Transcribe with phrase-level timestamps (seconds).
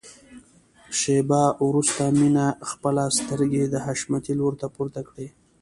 [0.99, 5.27] شېبه وروسته مينې خپلې سترګې د حشمتي لوري ته پورته کړې.